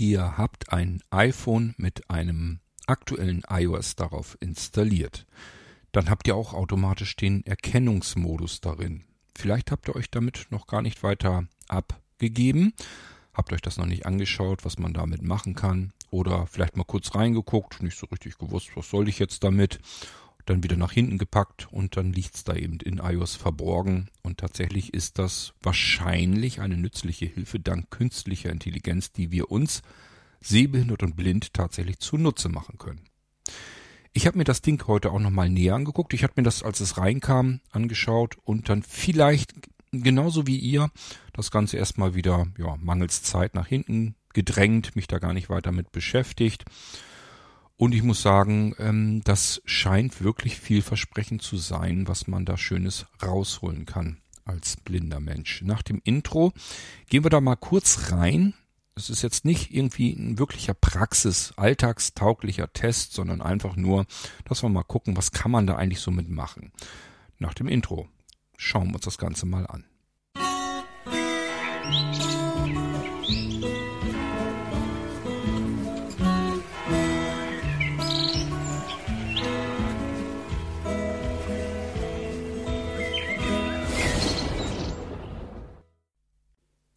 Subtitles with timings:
[0.00, 5.26] ihr habt ein iPhone mit einem aktuellen iOS darauf installiert.
[5.92, 9.04] Dann habt ihr auch automatisch den Erkennungsmodus darin.
[9.36, 12.72] Vielleicht habt ihr euch damit noch gar nicht weiter abgegeben,
[13.34, 17.14] habt euch das noch nicht angeschaut, was man damit machen kann oder vielleicht mal kurz
[17.14, 19.80] reingeguckt, nicht so richtig gewusst, was soll ich jetzt damit
[20.50, 24.10] dann wieder nach hinten gepackt und dann liegt's da eben in iOS verborgen.
[24.22, 29.82] Und tatsächlich ist das wahrscheinlich eine nützliche Hilfe dank künstlicher Intelligenz, die wir uns
[30.40, 33.00] sehbehindert und blind tatsächlich zunutze machen können.
[34.12, 36.14] Ich habe mir das Ding heute auch nochmal näher angeguckt.
[36.14, 39.54] Ich habe mir das, als es reinkam, angeschaut und dann vielleicht
[39.92, 40.90] genauso wie ihr
[41.32, 45.70] das Ganze erstmal wieder, ja, mangels Zeit nach hinten gedrängt, mich da gar nicht weiter
[45.70, 46.64] mit beschäftigt
[47.80, 53.06] und ich muss sagen, ähm, das scheint wirklich vielversprechend zu sein, was man da Schönes
[53.22, 55.62] rausholen kann als blinder Mensch.
[55.62, 56.52] Nach dem Intro
[57.08, 58.52] gehen wir da mal kurz rein.
[58.96, 64.04] Es ist jetzt nicht irgendwie ein wirklicher Praxis, alltagstauglicher Test, sondern einfach nur,
[64.44, 66.72] dass wir mal gucken, was kann man da eigentlich so mitmachen.
[67.38, 68.10] Nach dem Intro
[68.58, 69.86] schauen wir uns das Ganze mal an.
[71.88, 72.39] Musik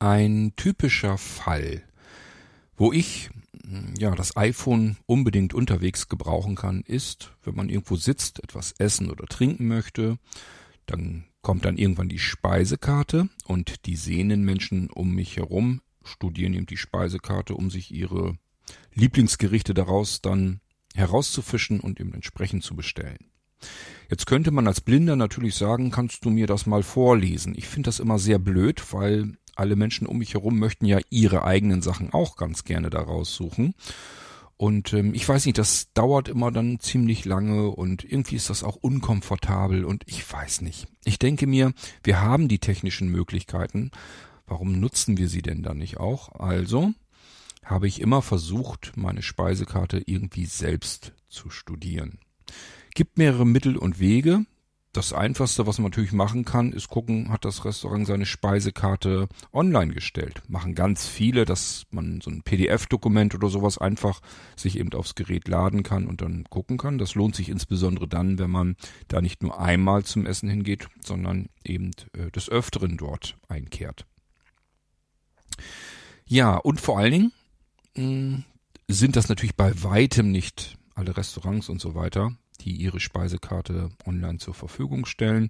[0.03, 1.81] ein typischer Fall,
[2.75, 3.29] wo ich
[3.97, 9.25] ja das iPhone unbedingt unterwegs gebrauchen kann, ist, wenn man irgendwo sitzt, etwas essen oder
[9.25, 10.17] trinken möchte,
[10.85, 16.65] dann kommt dann irgendwann die Speisekarte und die sehenden Menschen um mich herum studieren eben
[16.65, 18.37] die Speisekarte, um sich ihre
[18.93, 20.59] Lieblingsgerichte daraus dann
[20.95, 23.31] herauszufischen und eben entsprechend zu bestellen.
[24.09, 27.55] Jetzt könnte man als Blinder natürlich sagen, kannst du mir das mal vorlesen?
[27.55, 31.43] Ich finde das immer sehr blöd, weil alle Menschen um mich herum möchten ja ihre
[31.43, 33.75] eigenen Sachen auch ganz gerne da raussuchen.
[34.57, 38.63] Und ähm, ich weiß nicht, das dauert immer dann ziemlich lange und irgendwie ist das
[38.63, 40.87] auch unkomfortabel und ich weiß nicht.
[41.03, 43.91] Ich denke mir, wir haben die technischen Möglichkeiten.
[44.45, 46.39] Warum nutzen wir sie denn dann nicht auch?
[46.39, 46.93] Also
[47.63, 52.19] habe ich immer versucht, meine Speisekarte irgendwie selbst zu studieren.
[52.93, 54.45] Gibt mehrere Mittel und Wege
[54.93, 59.91] das Einfachste, was man natürlich machen kann, ist gucken, hat das Restaurant seine Speisekarte online
[59.91, 60.43] gestellt.
[60.47, 64.21] Machen ganz viele, dass man so ein PDF-Dokument oder sowas einfach
[64.55, 66.99] sich eben aufs Gerät laden kann und dann gucken kann.
[66.99, 68.75] Das lohnt sich insbesondere dann, wenn man
[69.07, 74.05] da nicht nur einmal zum Essen hingeht, sondern eben äh, des Öfteren dort einkehrt.
[76.25, 77.31] Ja, und vor allen Dingen
[77.95, 78.43] hm,
[78.87, 84.37] sind das natürlich bei weitem nicht alle Restaurants und so weiter die ihre Speisekarte online
[84.37, 85.49] zur Verfügung stellen.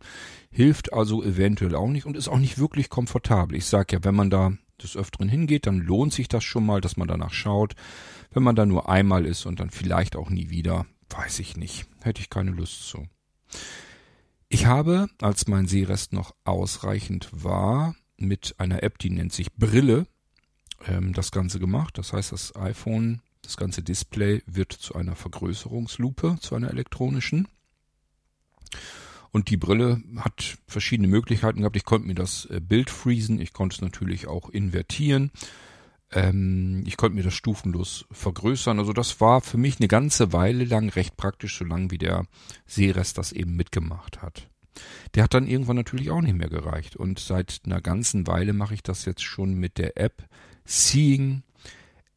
[0.51, 3.57] Hilft also eventuell auch nicht und ist auch nicht wirklich komfortabel.
[3.57, 6.81] Ich sage ja, wenn man da des Öfteren hingeht, dann lohnt sich das schon mal,
[6.81, 7.75] dass man danach schaut.
[8.31, 11.85] Wenn man da nur einmal ist und dann vielleicht auch nie wieder, weiß ich nicht.
[12.01, 13.07] Hätte ich keine Lust zu.
[14.49, 20.05] Ich habe, als mein Sehrest noch ausreichend war, mit einer App, die nennt sich Brille,
[20.87, 21.97] ähm, das Ganze gemacht.
[21.97, 27.47] Das heißt, das iPhone das ganze Display wird zu einer Vergrößerungslupe, zu einer elektronischen.
[29.31, 31.75] Und die Brille hat verschiedene Möglichkeiten gehabt.
[31.75, 35.31] Ich konnte mir das äh, Bild freezen, ich konnte es natürlich auch invertieren.
[36.11, 38.79] Ähm, ich konnte mir das stufenlos vergrößern.
[38.79, 42.25] Also das war für mich eine ganze Weile lang recht praktisch, so lange wie der
[42.65, 44.47] Sehrest das eben mitgemacht hat.
[45.15, 46.95] Der hat dann irgendwann natürlich auch nicht mehr gereicht.
[46.95, 50.23] Und seit einer ganzen Weile mache ich das jetzt schon mit der App
[50.65, 51.43] Seeing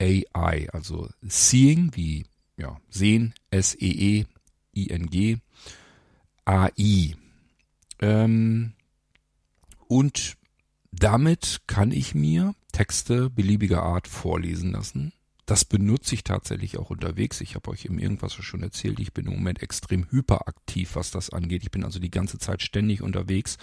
[0.00, 2.26] AI, also Seeing wie
[2.56, 5.38] ja, sehen, S-E-E-I-N-G,
[6.44, 7.16] AI.
[8.00, 8.72] Ähm,
[9.88, 10.36] und
[10.92, 15.12] damit kann ich mir Texte beliebiger Art vorlesen lassen.
[15.46, 17.40] Das benutze ich tatsächlich auch unterwegs.
[17.40, 18.98] Ich habe euch eben irgendwas schon erzählt.
[18.98, 21.62] Ich bin im Moment extrem hyperaktiv, was das angeht.
[21.62, 23.56] Ich bin also die ganze Zeit ständig unterwegs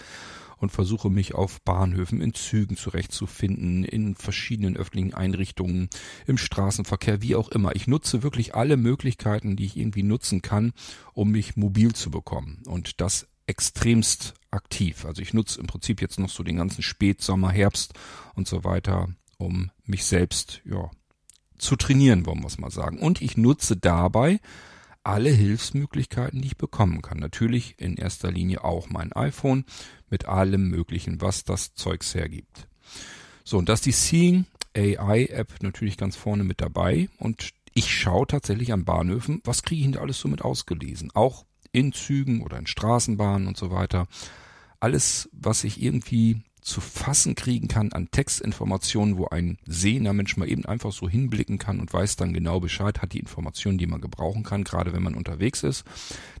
[0.56, 5.90] und versuche mich auf Bahnhöfen, in Zügen zurechtzufinden, in verschiedenen öffentlichen Einrichtungen,
[6.26, 7.76] im Straßenverkehr, wie auch immer.
[7.76, 10.72] Ich nutze wirklich alle Möglichkeiten, die ich irgendwie nutzen kann,
[11.12, 12.62] um mich mobil zu bekommen.
[12.66, 15.04] Und das extremst aktiv.
[15.04, 17.92] Also ich nutze im Prinzip jetzt noch so den ganzen Spätsommer, Herbst
[18.34, 20.90] und so weiter, um mich selbst, ja,
[21.58, 22.98] zu trainieren, wollen wir es mal sagen.
[22.98, 24.40] Und ich nutze dabei
[25.02, 27.18] alle Hilfsmöglichkeiten, die ich bekommen kann.
[27.18, 29.64] Natürlich in erster Linie auch mein iPhone
[30.08, 32.66] mit allem Möglichen, was das Zeugs hergibt.
[33.44, 34.46] So, und das ist die Seeing
[34.76, 37.08] AI App natürlich ganz vorne mit dabei.
[37.18, 41.10] Und ich schaue tatsächlich an Bahnhöfen, was kriege ich denn da alles so mit ausgelesen?
[41.12, 44.06] Auch in Zügen oder in Straßenbahnen und so weiter.
[44.80, 50.48] Alles, was ich irgendwie zu fassen kriegen kann an Textinformationen, wo ein sehender Mensch mal
[50.48, 54.00] eben einfach so hinblicken kann und weiß dann genau Bescheid, hat die Informationen, die man
[54.00, 55.84] gebrauchen kann, gerade wenn man unterwegs ist.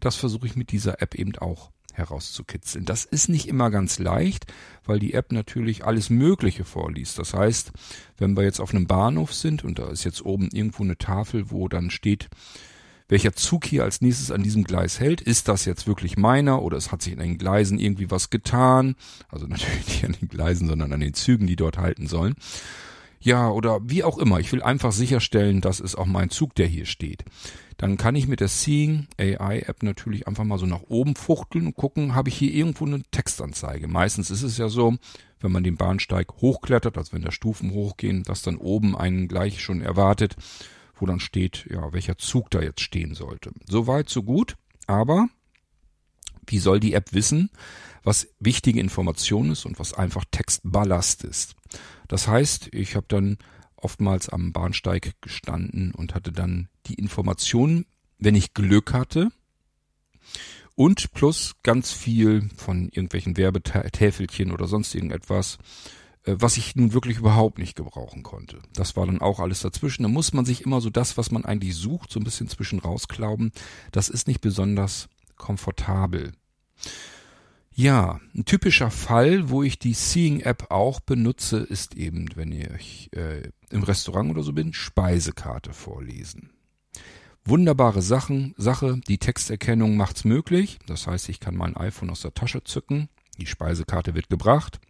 [0.00, 2.86] Das versuche ich mit dieser App eben auch herauszukitzeln.
[2.86, 4.46] Das ist nicht immer ganz leicht,
[4.86, 7.18] weil die App natürlich alles Mögliche vorliest.
[7.18, 7.72] Das heißt,
[8.16, 11.50] wenn wir jetzt auf einem Bahnhof sind und da ist jetzt oben irgendwo eine Tafel,
[11.50, 12.30] wo dann steht,
[13.08, 15.20] welcher Zug hier als nächstes an diesem Gleis hält.
[15.20, 18.96] Ist das jetzt wirklich meiner oder es hat sich in den Gleisen irgendwie was getan?
[19.28, 22.34] Also natürlich nicht an den Gleisen, sondern an den Zügen, die dort halten sollen.
[23.20, 24.38] Ja, oder wie auch immer.
[24.38, 27.24] Ich will einfach sicherstellen, dass es auch mein Zug, der hier steht.
[27.78, 31.66] Dann kann ich mit der Seeing AI App natürlich einfach mal so nach oben fuchteln
[31.68, 33.88] und gucken, habe ich hier irgendwo eine Textanzeige.
[33.88, 34.96] Meistens ist es ja so,
[35.40, 39.62] wenn man den Bahnsteig hochklettert, also wenn da Stufen hochgehen, dass dann oben einen gleich
[39.62, 40.36] schon erwartet,
[40.96, 43.52] wo dann steht, ja, welcher Zug da jetzt stehen sollte.
[43.66, 44.56] Soweit, so gut.
[44.86, 45.28] Aber
[46.46, 47.50] wie soll die App wissen,
[48.02, 51.56] was wichtige Information ist und was einfach Textballast ist?
[52.08, 53.38] Das heißt, ich habe dann
[53.76, 57.86] oftmals am Bahnsteig gestanden und hatte dann die Information,
[58.18, 59.30] wenn ich Glück hatte,
[60.76, 65.58] und plus ganz viel von irgendwelchen Werbetäfelchen oder sonst irgendetwas,
[66.26, 68.58] was ich nun wirklich überhaupt nicht gebrauchen konnte.
[68.72, 70.04] Das war dann auch alles dazwischen.
[70.04, 72.78] Da muss man sich immer so das, was man eigentlich sucht, so ein bisschen zwischen
[72.78, 73.52] rausklauben.
[73.92, 76.32] Das ist nicht besonders komfortabel.
[77.76, 83.12] Ja, ein typischer Fall, wo ich die Seeing App auch benutze, ist eben, wenn ich
[83.14, 86.50] äh, im Restaurant oder so bin, Speisekarte vorlesen.
[87.44, 90.78] Wunderbare Sachen, Sache, die Texterkennung macht's möglich.
[90.86, 94.80] Das heißt, ich kann mein iPhone aus der Tasche zücken, die Speisekarte wird gebracht,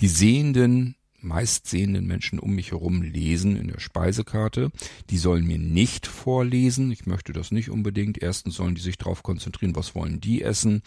[0.00, 4.70] die sehenden, meist sehenden Menschen um mich herum lesen in der Speisekarte.
[5.10, 6.90] Die sollen mir nicht vorlesen.
[6.90, 8.22] Ich möchte das nicht unbedingt.
[8.22, 10.82] Erstens sollen die sich darauf konzentrieren, was wollen die essen,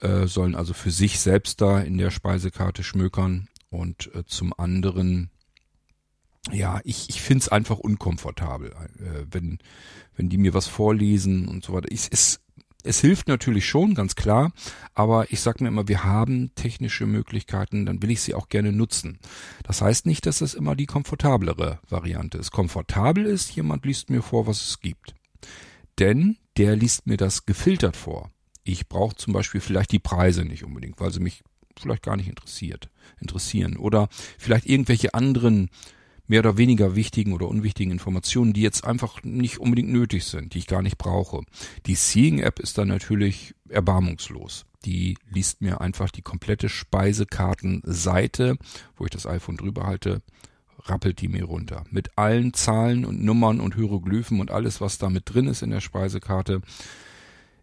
[0.00, 3.48] äh, sollen also für sich selbst da in der Speisekarte schmökern.
[3.70, 5.30] Und äh, zum anderen,
[6.50, 9.58] ja, ich, ich finde es einfach unkomfortabel, äh, wenn,
[10.16, 11.90] wenn die mir was vorlesen und so weiter.
[11.90, 12.40] Ich, es
[12.88, 14.52] es hilft natürlich schon, ganz klar,
[14.94, 18.72] aber ich sage mir immer, wir haben technische Möglichkeiten, dann will ich sie auch gerne
[18.72, 19.18] nutzen.
[19.62, 22.50] Das heißt nicht, dass das immer die komfortablere Variante ist.
[22.50, 25.14] Komfortabel ist, jemand liest mir vor, was es gibt.
[25.98, 28.30] Denn der liest mir das gefiltert vor.
[28.64, 31.42] Ich brauche zum Beispiel vielleicht die Preise nicht unbedingt, weil sie mich
[31.78, 32.88] vielleicht gar nicht interessiert,
[33.20, 33.76] interessieren.
[33.76, 34.08] Oder
[34.38, 35.68] vielleicht irgendwelche anderen
[36.28, 40.58] mehr oder weniger wichtigen oder unwichtigen Informationen, die jetzt einfach nicht unbedingt nötig sind, die
[40.58, 41.42] ich gar nicht brauche.
[41.86, 44.66] Die Seeing-App ist dann natürlich erbarmungslos.
[44.84, 48.56] Die liest mir einfach die komplette Speisekartenseite,
[48.96, 50.22] wo ich das iPhone drüber halte,
[50.84, 51.84] rappelt die mir runter.
[51.90, 55.70] Mit allen Zahlen und Nummern und Hieroglyphen und alles, was da mit drin ist in
[55.70, 56.60] der Speisekarte.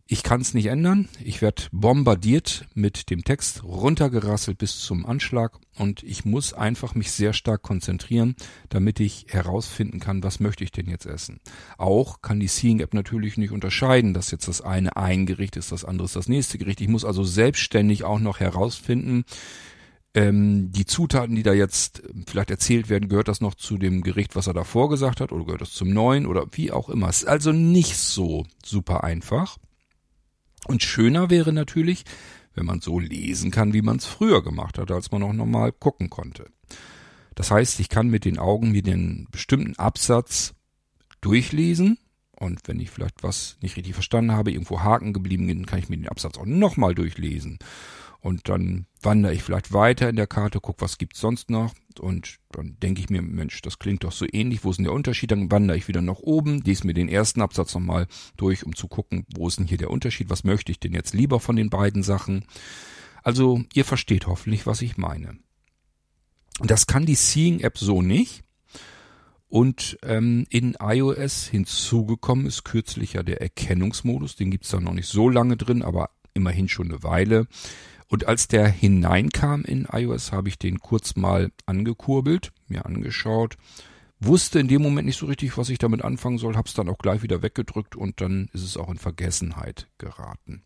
[0.07, 1.09] Ich kann es nicht ändern.
[1.23, 7.11] Ich werde bombardiert mit dem Text, runtergerasselt bis zum Anschlag und ich muss einfach mich
[7.11, 8.35] sehr stark konzentrieren,
[8.69, 11.39] damit ich herausfinden kann, was möchte ich denn jetzt essen.
[11.79, 15.71] Auch kann die Seeing App natürlich nicht unterscheiden, dass jetzt das eine ein Gericht ist,
[15.71, 16.81] das andere ist das nächste Gericht.
[16.81, 19.25] Ich muss also selbstständig auch noch herausfinden,
[20.13, 24.35] ähm, die Zutaten, die da jetzt vielleicht erzählt werden, gehört das noch zu dem Gericht,
[24.35, 27.09] was er davor gesagt hat, oder gehört das zum neuen oder wie auch immer.
[27.09, 29.57] Es ist also nicht so super einfach.
[30.67, 32.03] Und schöner wäre natürlich,
[32.53, 35.71] wenn man so lesen kann, wie man es früher gemacht hat, als man noch normal
[35.71, 36.47] gucken konnte.
[37.35, 40.53] Das heißt, ich kann mit den Augen mir den bestimmten Absatz
[41.21, 41.97] durchlesen
[42.37, 45.89] und wenn ich vielleicht was nicht richtig verstanden habe, irgendwo Haken geblieben bin, kann ich
[45.89, 47.59] mir den Absatz auch nochmal durchlesen.
[48.25, 51.75] Und dann wandere ich vielleicht weiter in der Karte, guck, was gibt's sonst noch.
[51.99, 54.93] Und dann denke ich mir, Mensch, das klingt doch so ähnlich, wo ist denn der
[54.93, 55.29] Unterschied?
[55.29, 58.87] Dann wandere ich wieder nach oben, lese mir den ersten Absatz nochmal durch, um zu
[58.87, 60.31] gucken, wo ist denn hier der Unterschied?
[60.31, 62.45] Was möchte ich denn jetzt lieber von den beiden Sachen?
[63.21, 65.37] Also, ihr versteht hoffentlich, was ich meine.
[66.61, 68.43] Das kann die Seeing App so nicht.
[69.49, 74.35] Und ähm, in iOS hinzugekommen ist kürzlich ja der Erkennungsmodus.
[74.35, 77.47] Den gibt's da noch nicht so lange drin, aber immerhin schon eine Weile.
[78.07, 83.57] Und als der hineinkam in iOS, habe ich den kurz mal angekurbelt, mir angeschaut,
[84.19, 86.89] wusste in dem Moment nicht so richtig, was ich damit anfangen soll, habe es dann
[86.89, 90.63] auch gleich wieder weggedrückt und dann ist es auch in Vergessenheit geraten.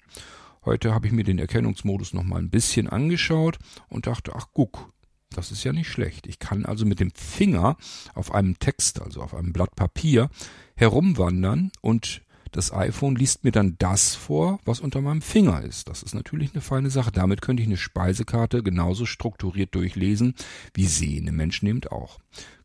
[0.65, 4.91] Heute habe ich mir den Erkennungsmodus noch mal ein bisschen angeschaut und dachte, ach guck,
[5.29, 6.27] das ist ja nicht schlecht.
[6.27, 7.77] Ich kann also mit dem Finger
[8.13, 10.29] auf einem Text, also auf einem Blatt Papier,
[10.75, 15.87] herumwandern und das iPhone liest mir dann das vor, was unter meinem Finger ist.
[15.89, 17.11] Das ist natürlich eine feine Sache.
[17.11, 20.35] Damit könnte ich eine Speisekarte genauso strukturiert durchlesen,
[20.73, 22.19] wie sehende Menschen eben auch.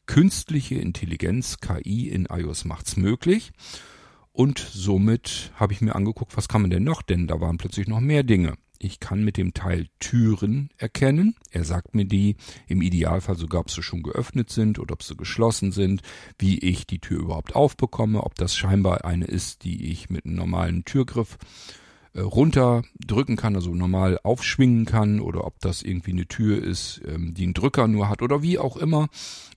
[0.06, 3.52] Künstliche Intelligenz, KI in iOS macht's möglich.
[4.32, 7.02] Und somit habe ich mir angeguckt, was kann man denn noch?
[7.02, 8.54] Denn da waren plötzlich noch mehr Dinge.
[8.84, 11.36] Ich kann mit dem Teil Türen erkennen.
[11.50, 12.36] Er sagt mir die,
[12.66, 16.02] im Idealfall sogar, ob sie schon geöffnet sind oder ob sie geschlossen sind,
[16.38, 20.34] wie ich die Tür überhaupt aufbekomme, ob das scheinbar eine ist, die ich mit einem
[20.34, 21.38] normalen Türgriff
[22.12, 27.32] äh, runterdrücken kann, also normal aufschwingen kann oder ob das irgendwie eine Tür ist, ähm,
[27.32, 29.08] die einen Drücker nur hat oder wie auch immer.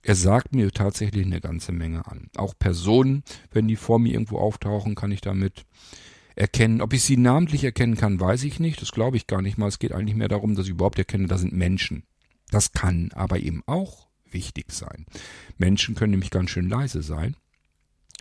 [0.03, 2.29] Er sagt mir tatsächlich eine ganze Menge an.
[2.37, 5.65] Auch Personen, wenn die vor mir irgendwo auftauchen, kann ich damit
[6.37, 6.81] erkennen.
[6.81, 8.81] Ob ich sie namentlich erkennen kann, weiß ich nicht.
[8.81, 9.67] Das glaube ich gar nicht mal.
[9.67, 12.03] Es geht eigentlich mehr darum, dass ich überhaupt erkenne, da sind Menschen.
[12.51, 15.05] Das kann aber eben auch wichtig sein.
[15.57, 17.35] Menschen können nämlich ganz schön leise sein.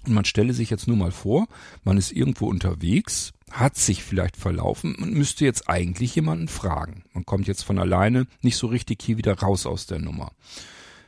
[0.04, 1.48] Und man stelle sich jetzt nur mal vor,
[1.82, 7.02] man ist irgendwo unterwegs, hat sich vielleicht verlaufen und müsste jetzt eigentlich jemanden fragen.
[7.12, 10.32] Man kommt jetzt von alleine nicht so richtig hier wieder raus aus der Nummer.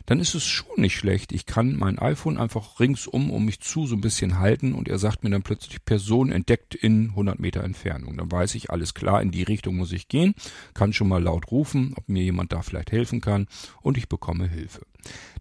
[0.08, 1.32] Dann ist es schon nicht schlecht.
[1.32, 4.98] Ich kann mein iPhone einfach ringsum um mich zu so ein bisschen halten und er
[4.98, 8.16] sagt mir dann plötzlich Person entdeckt in 100 Meter Entfernung.
[8.16, 10.34] Dann weiß ich, alles klar, in die Richtung muss ich gehen,
[10.72, 13.48] kann schon mal laut rufen, ob mir jemand da vielleicht helfen kann
[13.82, 14.86] und ich bekomme Hilfe.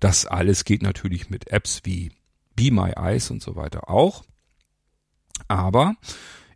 [0.02, 2.12] Das alles geht natürlich mit Apps wie
[2.54, 4.26] Be My Eyes und so weiter auch.
[5.48, 5.96] Aber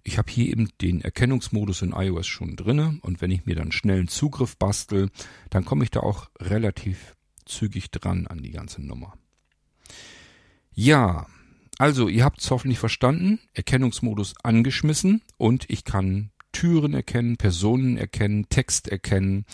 [0.03, 3.71] ich habe hier eben den Erkennungsmodus in iOS schon drinne und wenn ich mir dann
[3.71, 5.11] schnell einen Zugriff bastel,
[5.49, 7.15] dann komme ich da auch relativ
[7.51, 9.13] zügig dran an die ganze Nummer.
[10.73, 11.27] Ja,
[11.77, 13.39] also ihr habt es hoffentlich verstanden.
[13.53, 19.45] Erkennungsmodus angeschmissen und ich kann Türen erkennen, Personen erkennen, Text erkennen,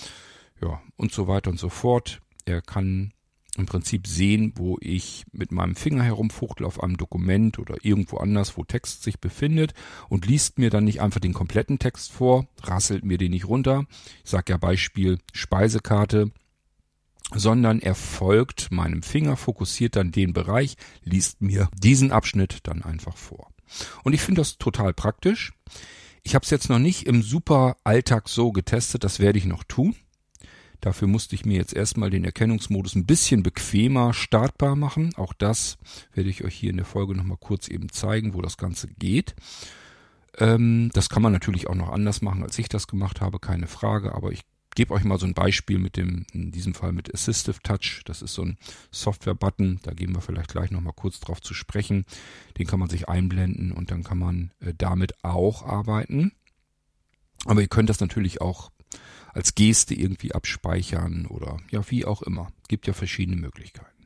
[0.62, 2.22] ja und so weiter und so fort.
[2.46, 3.14] Er kann
[3.58, 8.58] im Prinzip sehen, wo ich mit meinem Finger herumfuchtel auf einem Dokument oder irgendwo anders,
[8.58, 9.74] wo Text sich befindet
[10.10, 13.86] und liest mir dann nicht einfach den kompletten Text vor, rasselt mir den nicht runter.
[14.24, 16.32] Ich sage ja Beispiel Speisekarte,
[17.34, 23.18] sondern er folgt meinem Finger, fokussiert dann den Bereich, liest mir diesen Abschnitt dann einfach
[23.18, 23.52] vor.
[24.04, 25.54] Und ich finde das total praktisch.
[26.24, 29.64] Ich habe es jetzt noch nicht im super Alltag so getestet, das werde ich noch
[29.64, 29.96] tun.
[30.82, 35.14] Dafür musste ich mir jetzt erstmal den Erkennungsmodus ein bisschen bequemer startbar machen.
[35.16, 35.78] Auch das
[36.14, 39.36] werde ich euch hier in der Folge nochmal kurz eben zeigen, wo das Ganze geht.
[40.38, 43.68] Ähm, das kann man natürlich auch noch anders machen, als ich das gemacht habe, keine
[43.68, 44.14] Frage.
[44.14, 44.44] Aber ich
[44.78, 48.04] gebe euch mal so ein Beispiel mit dem, in diesem Fall mit Assistive Touch.
[48.06, 48.60] Das ist so ein
[48.92, 49.80] Software-Button.
[49.82, 52.06] Da gehen wir vielleicht gleich nochmal kurz drauf zu sprechen.
[52.60, 56.32] Den kann man sich einblenden und dann kann man äh, damit auch arbeiten.
[57.46, 58.72] Aber ihr könnt das natürlich auch
[59.34, 62.52] als Geste irgendwie abspeichern oder ja, wie auch immer.
[62.68, 64.06] Gibt ja verschiedene Möglichkeiten.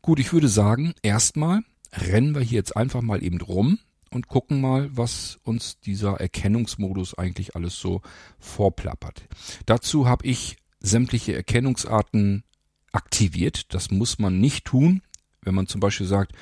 [0.00, 1.60] Gut, ich würde sagen, erstmal
[1.92, 3.78] rennen wir hier jetzt einfach mal eben rum
[4.10, 8.02] und gucken mal, was uns dieser Erkennungsmodus eigentlich alles so
[8.38, 9.26] vorplappert.
[9.66, 12.44] Dazu habe ich sämtliche Erkennungsarten
[12.92, 13.74] aktiviert.
[13.74, 15.02] Das muss man nicht tun.
[15.42, 16.32] Wenn man zum Beispiel sagt,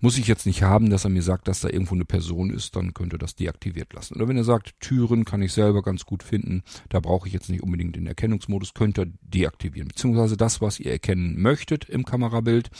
[0.00, 2.74] muss ich jetzt nicht haben, dass er mir sagt, dass da irgendwo eine Person ist,
[2.74, 4.14] dann könnte das deaktiviert lassen.
[4.16, 7.50] Oder wenn er sagt, Türen kann ich selber ganz gut finden, da brauche ich jetzt
[7.50, 9.88] nicht unbedingt den Erkennungsmodus, könnte er deaktivieren.
[9.88, 12.70] Beziehungsweise das, was ihr erkennen möchtet im Kamerabild,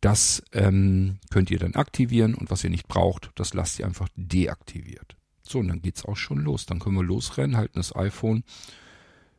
[0.00, 4.08] das ähm, könnt ihr dann aktivieren und was ihr nicht braucht, das lasst ihr einfach
[4.16, 5.16] deaktiviert.
[5.42, 6.66] So, und dann geht's auch schon los.
[6.66, 8.44] Dann können wir losrennen, halten das iPhone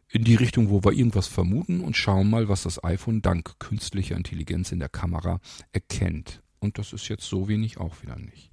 [0.10, 4.18] in die Richtung, wo wir irgendwas vermuten und schauen mal, was das iPhone dank künstlicher
[4.18, 5.40] Intelligenz in der Kamera
[5.72, 6.42] erkennt.
[6.60, 8.52] Und das ist jetzt so wenig auch wieder nicht.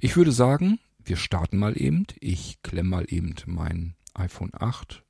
[0.00, 2.06] Ich würde sagen, wir starten mal eben.
[2.18, 5.02] Ich klemme mal eben mein iPhone 8,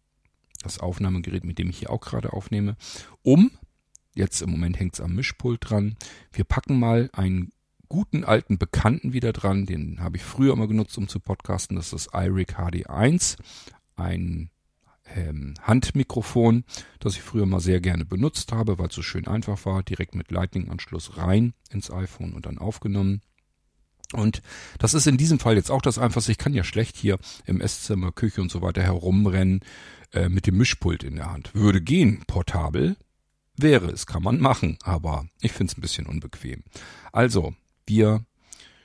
[0.62, 2.76] das Aufnahmegerät, mit dem ich hier auch gerade aufnehme,
[3.22, 3.50] um.
[4.14, 5.96] Jetzt im Moment hängt es am Mischpult dran.
[6.32, 7.52] Wir packen mal einen
[7.88, 9.66] guten alten Bekannten wieder dran.
[9.66, 11.76] Den habe ich früher immer genutzt, um zu podcasten.
[11.76, 13.36] Das ist iRig HD1.
[13.96, 14.50] Ein
[15.14, 16.64] ähm, Handmikrofon,
[16.98, 20.14] das ich früher mal sehr gerne benutzt habe, weil es so schön einfach war, direkt
[20.14, 23.20] mit Lightning-Anschluss rein ins iPhone und dann aufgenommen.
[24.12, 24.42] Und
[24.78, 26.32] das ist in diesem Fall jetzt auch das Einfachste.
[26.32, 29.60] Ich kann ja schlecht hier im Esszimmer, Küche und so weiter herumrennen
[30.12, 31.54] äh, mit dem Mischpult in der Hand.
[31.54, 32.96] Würde gehen, portabel
[33.62, 36.62] wäre es, kann man machen, aber ich finde es ein bisschen unbequem.
[37.12, 37.54] Also,
[37.86, 38.24] wir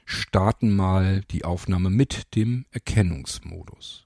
[0.05, 4.05] starten mal die Aufnahme mit dem Erkennungsmodus.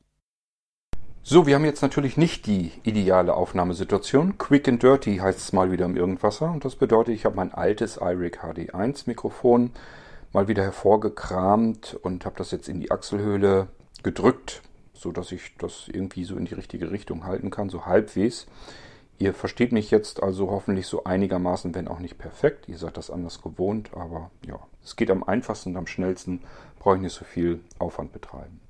[1.21, 4.37] So, wir haben jetzt natürlich nicht die ideale Aufnahmesituation.
[4.37, 6.49] Quick and Dirty heißt es mal wieder im Irgendwasser.
[6.51, 9.71] Und das bedeutet, ich habe mein altes iRig HD1 Mikrofon
[10.31, 13.67] mal wieder hervorgekramt und habe das jetzt in die Achselhöhle
[14.01, 18.47] gedrückt, so dass ich das irgendwie so in die richtige Richtung halten kann, so halbwegs.
[19.21, 22.69] Ihr versteht mich jetzt also hoffentlich so einigermaßen, wenn auch nicht perfekt.
[22.69, 26.41] Ihr seid das anders gewohnt, aber ja, es geht am einfachsten und am schnellsten,
[26.79, 28.61] brauche ich nicht so viel Aufwand betreiben.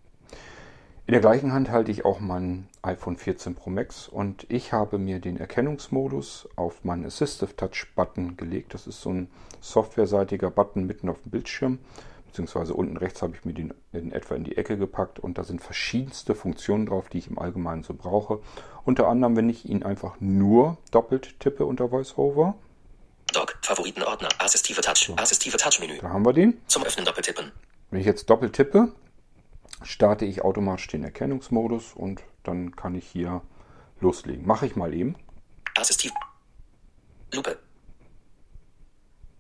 [1.06, 4.98] In der gleichen Hand halte ich auch mein iPhone 14 Pro Max und ich habe
[4.98, 8.74] mir den Erkennungsmodus auf meinen Assistive Touch Button gelegt.
[8.74, 9.30] Das ist so ein
[9.62, 11.78] softwareseitiger Button mitten auf dem Bildschirm.
[12.30, 15.44] Beziehungsweise unten rechts habe ich mir den in etwa in die Ecke gepackt und da
[15.44, 18.40] sind verschiedenste Funktionen drauf, die ich im Allgemeinen so brauche.
[18.86, 22.56] Unter anderem, wenn ich ihn einfach nur doppelt tippe unter VoiceOver.
[23.34, 25.16] Dock, Favoritenordner, assistive Touch, so.
[25.16, 26.00] assistive Touch-Menü.
[26.00, 26.60] Da haben wir den.
[26.68, 27.52] Zum Öffnen doppeltippen.
[27.92, 28.92] Wenn ich jetzt doppelt tippe,
[29.84, 33.42] starte ich automatisch den Erkennungsmodus und dann kann ich hier
[34.00, 34.46] loslegen.
[34.46, 35.16] Mache ich mal eben.
[35.76, 36.12] Assistiv.
[37.34, 37.58] Lupe.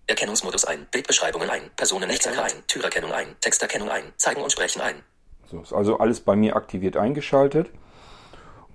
[0.09, 5.03] Erkennungsmodus ein, Bildbeschreibungen ein, Personennetzwerke ein, Türerkennung ein, Texterkennung ein, Zeigen und Sprechen ein.
[5.49, 7.69] So, ist also alles bei mir aktiviert eingeschaltet.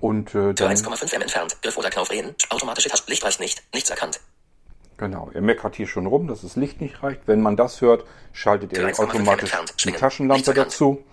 [0.00, 3.62] Und äh, Tür 1,5 m entfernt, Griff oder Knauf reden, automatische Taste, Licht reicht nicht,
[3.72, 4.20] nichts erkannt.
[4.96, 7.22] Genau, er meckert hier schon rum, dass das Licht nicht reicht.
[7.26, 9.52] Wenn man das hört, schaltet er automatisch
[9.84, 11.04] die Taschenlampe dazu.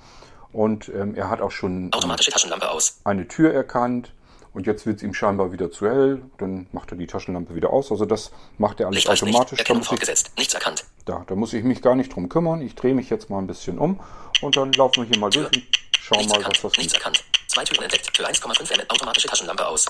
[0.52, 3.00] Und ähm, er hat auch schon automatische Taschenlampe aus.
[3.06, 4.14] eine Tür erkannt.
[4.54, 6.22] Und jetzt wird es ihm scheinbar wieder zu hell.
[6.38, 7.92] Dann macht er die Taschenlampe wieder aus.
[7.92, 9.60] Also das macht er alles Licht automatisch.
[9.60, 9.70] Nicht.
[9.70, 10.86] Da muss ich, nichts erkannt.
[11.06, 12.62] Da, da muss ich mich gar nicht drum kümmern.
[12.62, 14.00] Ich drehe mich jetzt mal ein bisschen um
[14.42, 15.44] und dann laufen wir hier mal Tür.
[15.50, 16.64] durch und schauen nichts mal, erkannt.
[16.64, 17.24] was das Nichts erkannt.
[17.48, 18.14] Zwei Türen entdeckt.
[18.14, 19.86] Tür 1,5 m automatische Taschenlampe aus.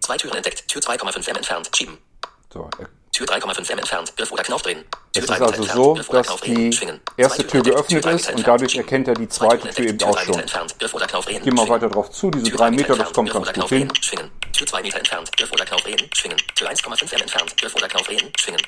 [0.00, 0.66] Zwei Türen entdeckt.
[0.68, 1.70] Tür 2,5 m entfernt.
[1.74, 1.98] Schieben.
[2.54, 4.16] So, er Tür 3,5 m entfernt.
[4.16, 4.84] Griff oder Knopf drehen.
[5.14, 6.70] Es ist also so, dass die
[7.16, 10.42] erste Tür geöffnet ist und dadurch erkennt er die zweite Tür eben auch schon.
[11.42, 13.88] Geh mal weiter drauf zu, diese drei Meter, das kommt ganz gut hin.
[14.52, 16.38] Tür 2 Meter entfernt, Griff oder Knauf reden, schwingen.
[16.54, 18.62] Tür 1,5 m entfernt, Griff oder Knauf reden, schwingen.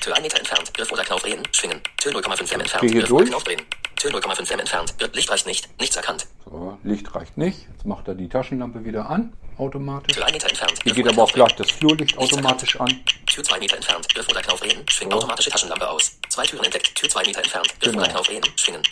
[0.00, 1.80] Tür 1 Meter entfernt, Griff oder Knauf reden, schwingen.
[1.98, 3.62] Tür 0,5 m entfernt, Griff oder Knauf drehen.
[3.96, 6.26] Tür 0,5 m entfernt, Licht reicht nicht, nichts erkannt.
[6.46, 7.66] So, Licht reicht nicht.
[7.70, 10.14] Jetzt macht er die Taschenlampe wieder an, automatisch.
[10.16, 13.04] Tür 1 Meter entfernt, Hier geht aber auch gleich das Flurlicht automatisch an.
[13.26, 15.12] Tür 2 Meter entfernt, Griff oder Knauf reden, schwingen.
[15.12, 16.18] Automatische Taschenlampe aus.
[16.30, 18.02] Zwei Türen entdeckt, Tür 2 Meter entfernt, Griff Genau.
[18.04, 18.82] oder Knauf reden, schwingen.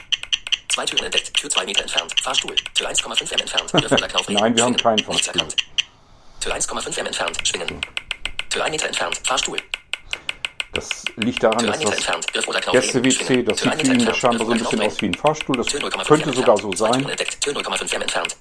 [0.69, 2.55] Zwei Türen entdeckt, Tür 2 Meter entfernt, Fahrstuhl.
[2.75, 4.99] Tür 1,5 m entfernt, Griff oder Knauf reden, Nein, wir haben schwingen.
[4.99, 5.41] keinen Nichts Fahrstuhl.
[5.43, 5.57] erkannt.
[6.41, 7.81] Tür 1,5 m entfernt, schwingen.
[8.50, 9.59] Tür 1 Meter entfernt, Fahrstuhl.
[10.78, 13.47] Das liegt daran, dass 1 Meter das Gäste-WC, schwingen.
[13.47, 15.56] das sieht 1 für ihn das scheinbar so ein bisschen aus wie ein Fahrstuhl.
[15.56, 16.92] Das Tür 0,5 könnte sogar so sein.
[16.92, 18.37] Türen entdeckt, Tür 0,5 m entfernt.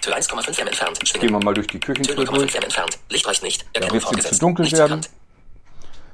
[0.00, 1.26] Tür 1,5 m entfernt, schwingen.
[1.26, 2.98] Gehen wir mal durch die Tür Küchentür 0,5 durch.
[3.08, 3.66] Licht reicht nicht.
[3.72, 5.00] Da Erkennung wird es zu dunkel werden.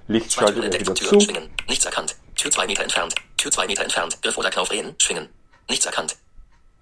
[0.07, 1.33] Licht schaltet er wieder Tür zu.
[1.69, 2.17] Nichts erkannt.
[2.35, 3.15] Tür 2 Meter entfernt.
[3.37, 4.23] Tür 2 Meter entfernt.
[4.23, 4.95] Griff oder Knauf reden.
[4.97, 5.29] Schwingen.
[5.69, 6.17] Nichts erkannt.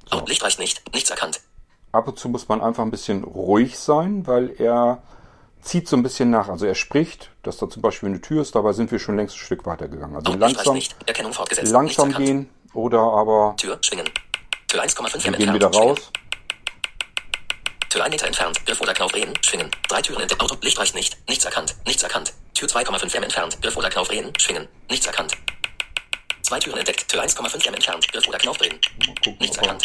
[0.08, 0.24] So.
[0.26, 0.94] Licht reicht nicht.
[0.94, 1.40] Nichts erkannt.
[1.90, 5.02] Ab und zu muss man einfach ein bisschen ruhig sein, weil er
[5.66, 6.48] zieht so ein bisschen nach.
[6.48, 9.36] Also er spricht, dass da zum Beispiel eine Tür ist, dabei sind wir schon längst
[9.36, 10.16] ein Stück weiter gegangen.
[10.16, 10.96] Also Licht reicht langsam, nicht.
[11.06, 11.70] Erkennung fortgesetzt.
[11.72, 14.08] langsam gehen oder aber Tür schwingen.
[14.68, 15.88] Tür 1,5 wir gehen wieder Schwingen.
[15.90, 16.10] raus.
[17.88, 18.64] Tür 1 Meter entfernt.
[18.66, 19.32] Griff oder Knauf reden.
[19.42, 19.70] Schwingen.
[19.88, 20.40] Drei Türen entdeckt.
[20.42, 20.56] Auto.
[20.60, 21.16] Licht reicht nicht.
[21.28, 21.76] Nichts erkannt.
[21.86, 22.32] Nichts erkannt.
[22.54, 23.60] Tür 2,5 m entfernt.
[23.62, 24.32] Griff oder Knauf reden.
[24.38, 24.68] Schwingen.
[24.90, 25.32] Nichts erkannt.
[26.42, 27.08] Zwei Türen entdeckt.
[27.08, 28.12] Tür 1,5 m entfernt.
[28.12, 28.78] Griff oder Knauf drehen.
[29.24, 29.84] Gucken, Nichts er- erkannt.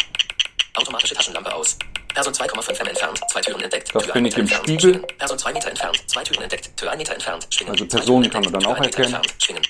[0.74, 1.76] Automatische Taschenlampe aus.
[2.14, 3.20] Person 2,5 m entfernt.
[3.30, 3.94] Zwei Türen entdeckt.
[3.94, 4.64] Das Tür bin 1 ich im entfernt.
[4.64, 4.98] Spiegel.
[5.18, 6.10] Person 2 Meter entfernt.
[6.10, 6.76] Zwei Türen entdeckt.
[6.76, 7.46] Tür 1 Meter entfernt.
[7.50, 7.72] Schwingen.
[7.72, 9.32] Also Personen kann man dann auch Tür 1 Meter erkennen.
[9.38, 9.62] Schwingen.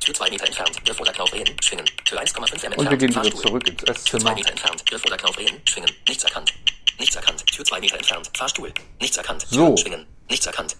[0.00, 0.84] Tür 2 Meter entfernt.
[0.84, 1.56] Griff oder Knauf reden.
[1.62, 1.86] Schwingen.
[2.04, 2.78] Tür 1,5 m entfernt.
[2.78, 4.34] Und wir gehen wieder zurück ins Tür 2 Esszimmer.
[4.34, 4.86] Meter entfernt.
[4.86, 5.60] Griff oder Knauf reden.
[5.64, 5.90] Schwingen.
[6.08, 6.52] Nichts erkannt.
[6.98, 7.46] Nichts erkannt.
[7.46, 8.30] Tür 2 Meter entfernt.
[8.36, 8.72] Fahrstuhl.
[9.00, 9.46] Nichts erkannt.
[9.48, 9.76] So.
[9.76, 10.06] Schwingen.
[10.28, 10.76] Nichts erkannt.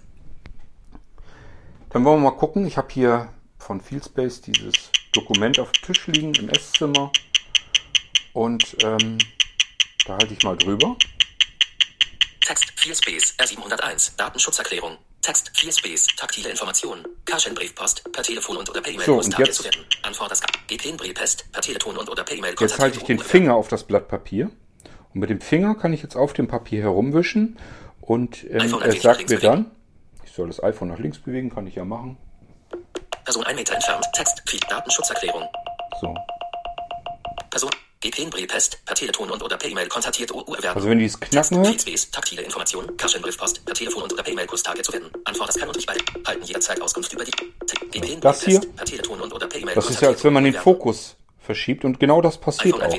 [1.90, 2.66] Dann wollen wir mal gucken.
[2.66, 4.74] Ich habe hier von Fieldspace dieses
[5.12, 7.12] Dokument auf dem Tisch liegen im Esszimmer.
[8.32, 9.18] Und ähm,
[10.06, 10.96] da halte ich mal drüber.
[12.46, 14.98] Text 4 Space R701 Datenschutzerklärung.
[15.22, 16.98] Text 4 Space taktile Information.
[17.24, 19.62] Karschen Briefpost per Telefon und oder per E-Mail So, und jetzt-
[20.96, 23.18] Briefpost per Telefon und oder per E-Mail Jetzt halte ich den.
[23.18, 24.50] Finger auf das Blatt Papier.
[25.14, 27.58] Und mit dem Finger kann ich jetzt auf dem Papier herumwischen.
[28.00, 29.70] Und ähm, er sagt mir dann,
[30.24, 32.18] ich soll das iPhone nach links bewegen, kann ich ja machen.
[33.24, 34.04] Person 1 Meter entfernt.
[34.12, 35.44] Text Feed Datenschutzerklärung.
[36.02, 36.14] So.
[37.48, 37.70] Person
[38.04, 40.76] GPN Briefpost per Telefon und oder per E-Mail kontaktiert UU erwerben.
[40.76, 42.94] Also wenn Knacken Feed hört, Space taktile Information.
[42.98, 45.10] Karschen Briefpost per Telefon und oder per E-Mail Kurstage zu werden.
[45.24, 45.94] Anforderst kann und bei.
[46.26, 48.60] Halten jederzeit Auskunft über die GPN Das hier?
[49.74, 51.86] Das ist ja, als wenn man den Fokus verschiebt.
[51.86, 52.94] Und genau das passiert auch.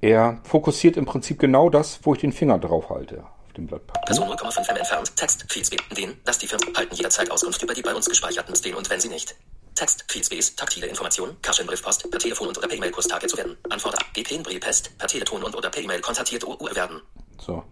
[0.00, 3.84] Er fokussiert im Prinzip genau das, wo ich den Finger drauf halte, auf dem Blatt
[3.84, 4.06] Papier.
[4.06, 5.16] Person 0,5 m entfernt.
[5.16, 8.76] Text, Fieldspace, den, dass die Firmen halten jederzeit Auskunft über die bei uns gespeicherten den
[8.76, 9.34] und wenn sie nicht.
[9.80, 13.56] Text, Fieldspace, taktile Information, Karschen Briefpost, per Telefon und oder per E-Mail Kurstage zu werden.
[13.70, 17.00] Anforder, GPN Briefpost, per Telefon und oder per E-Mail kontaktiert UU erwerben.
[17.38, 17.64] So.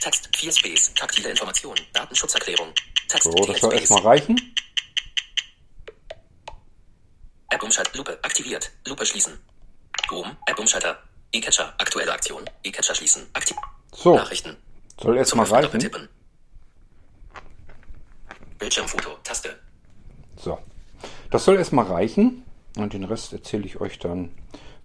[0.00, 2.74] Text, Fieldspace, taktile Information, Datenschutzerklärung.
[3.06, 4.56] Text, So, das soll erstmal reichen.
[7.50, 9.38] App Umschalt, Lupe, aktiviert, Lupe schließen.
[10.10, 13.56] Home, App Umschalter, E-Catcher, aktuelle Aktion, E-Catcher schließen, aktiv.
[13.92, 14.56] So, Nachrichten,
[15.00, 16.08] soll erstmal reichen.
[18.58, 19.56] Bildschirmfoto, Taste.
[20.44, 20.58] So.
[21.30, 22.42] Das soll erstmal reichen.
[22.76, 24.30] Und den Rest erzähle ich euch dann,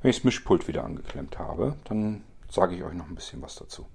[0.02, 1.76] wenn ich das Mischpult wieder angeklemmt habe.
[1.86, 3.86] Dann sage ich euch noch ein bisschen was dazu.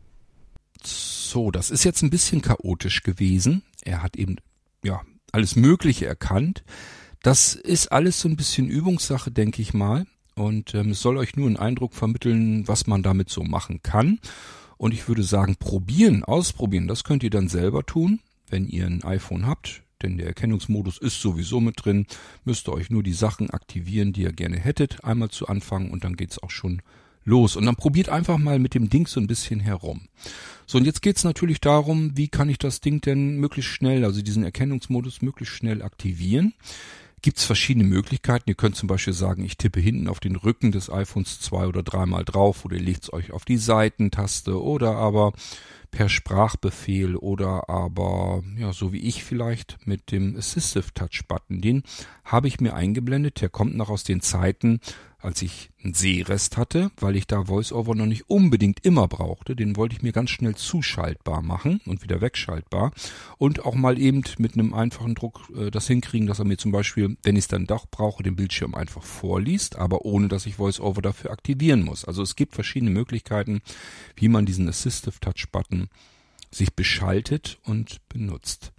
[0.82, 3.62] So, das ist jetzt ein bisschen chaotisch gewesen.
[3.82, 4.36] Er hat eben,
[4.84, 5.00] ja,
[5.32, 6.64] alles Mögliche erkannt.
[7.22, 10.04] Das ist alles so ein bisschen Übungssache, denke ich mal.
[10.34, 14.18] Und ähm, es soll euch nur einen Eindruck vermitteln, was man damit so machen kann.
[14.76, 19.04] Und ich würde sagen, probieren, ausprobieren, das könnt ihr dann selber tun, wenn ihr ein
[19.04, 19.83] iPhone habt.
[20.04, 22.06] Denn der Erkennungsmodus ist sowieso mit drin.
[22.44, 26.04] Müsst ihr euch nur die Sachen aktivieren, die ihr gerne hättet, einmal zu Anfang und
[26.04, 26.82] dann geht's auch schon
[27.24, 27.56] los.
[27.56, 30.02] Und dann probiert einfach mal mit dem Ding so ein bisschen herum.
[30.66, 34.20] So, und jetzt geht's natürlich darum, wie kann ich das Ding denn möglichst schnell, also
[34.20, 36.52] diesen Erkennungsmodus möglichst schnell aktivieren.
[37.24, 38.50] Gibt's verschiedene Möglichkeiten.
[38.50, 41.82] Ihr könnt zum Beispiel sagen, ich tippe hinten auf den Rücken des iPhones zwei oder
[41.82, 45.32] dreimal drauf oder ihr legt es euch auf die Seitentaste oder aber
[45.90, 51.62] per Sprachbefehl oder aber, ja, so wie ich vielleicht mit dem Assistive Touch Button.
[51.62, 51.82] Den
[52.26, 53.40] habe ich mir eingeblendet.
[53.40, 54.80] Der kommt noch aus den Zeiten,
[55.24, 59.56] als ich einen Sehrest hatte, weil ich da VoiceOver noch nicht unbedingt immer brauchte.
[59.56, 62.92] Den wollte ich mir ganz schnell zuschaltbar machen und wieder wegschaltbar
[63.38, 66.72] und auch mal eben mit einem einfachen Druck äh, das hinkriegen, dass er mir zum
[66.72, 70.58] Beispiel, wenn ich es dann doch brauche, den Bildschirm einfach vorliest, aber ohne, dass ich
[70.58, 72.04] VoiceOver dafür aktivieren muss.
[72.04, 73.62] Also es gibt verschiedene Möglichkeiten,
[74.16, 75.88] wie man diesen Assistive Touch Button
[76.50, 78.72] sich beschaltet und benutzt.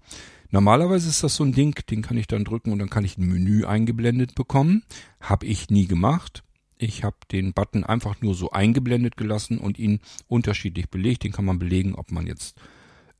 [0.51, 3.17] Normalerweise ist das so ein Ding, den kann ich dann drücken und dann kann ich
[3.17, 4.83] ein Menü eingeblendet bekommen.
[5.19, 6.43] Habe ich nie gemacht.
[6.77, 11.23] Ich habe den Button einfach nur so eingeblendet gelassen und ihn unterschiedlich belegt.
[11.23, 12.57] Den kann man belegen, ob man jetzt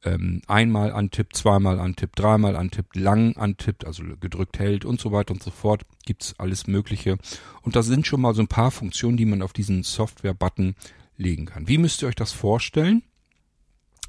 [0.04, 5.34] ähm, einmal antippt, zweimal antippt, dreimal antippt, lang antippt, also gedrückt hält und so weiter
[5.34, 5.84] und so fort.
[6.06, 7.18] Gibt's alles Mögliche.
[7.62, 10.76] Und da sind schon mal so ein paar Funktionen, die man auf diesen Software-Button
[11.18, 11.68] legen kann.
[11.68, 13.04] Wie müsst ihr euch das vorstellen?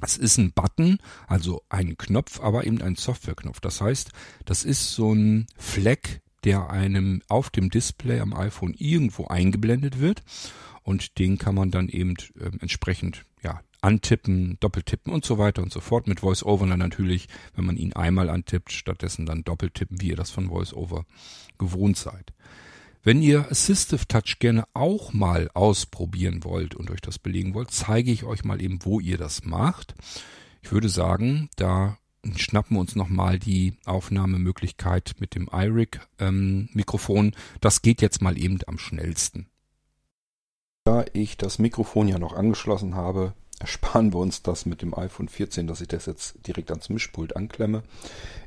[0.01, 3.59] Es ist ein Button, also ein Knopf, aber eben ein Softwareknopf.
[3.59, 4.11] Das heißt,
[4.45, 10.23] das ist so ein Fleck, der einem auf dem Display am iPhone irgendwo eingeblendet wird.
[10.83, 15.73] Und den kann man dann eben äh, entsprechend ja, antippen, doppeltippen und so weiter und
[15.73, 16.07] so fort.
[16.07, 20.31] Mit VoiceOver dann natürlich, wenn man ihn einmal antippt, stattdessen dann doppeltippen, wie ihr das
[20.31, 21.05] von VoiceOver
[21.57, 22.31] gewohnt seid.
[23.07, 28.11] Wenn ihr Assistive Touch gerne auch mal ausprobieren wollt und euch das belegen wollt, zeige
[28.11, 29.95] ich euch mal eben, wo ihr das macht.
[30.61, 31.97] Ich würde sagen, da
[32.35, 36.67] schnappen wir uns nochmal die Aufnahmemöglichkeit mit dem iRig ähm.
[37.61, 39.47] Das geht jetzt mal eben am schnellsten.
[40.83, 45.29] Da ich das Mikrofon ja noch angeschlossen habe, ersparen wir uns das mit dem iPhone
[45.29, 47.83] 14, dass ich das jetzt direkt ans Mischpult anklemme.